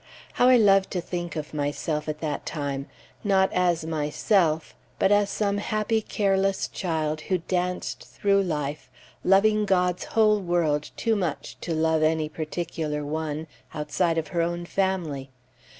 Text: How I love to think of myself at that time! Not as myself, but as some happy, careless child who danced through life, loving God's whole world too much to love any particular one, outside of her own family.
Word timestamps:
How 0.33 0.47
I 0.49 0.57
love 0.57 0.89
to 0.89 0.99
think 0.99 1.35
of 1.35 1.53
myself 1.53 2.09
at 2.09 2.21
that 2.21 2.43
time! 2.43 2.87
Not 3.23 3.53
as 3.53 3.85
myself, 3.85 4.73
but 4.97 5.11
as 5.11 5.29
some 5.29 5.59
happy, 5.59 6.01
careless 6.01 6.67
child 6.67 7.21
who 7.21 7.37
danced 7.37 8.07
through 8.07 8.41
life, 8.41 8.89
loving 9.23 9.63
God's 9.63 10.05
whole 10.05 10.39
world 10.39 10.89
too 10.97 11.15
much 11.15 11.55
to 11.61 11.75
love 11.75 12.01
any 12.01 12.29
particular 12.29 13.05
one, 13.05 13.45
outside 13.75 14.17
of 14.17 14.29
her 14.29 14.41
own 14.41 14.65
family. 14.65 15.29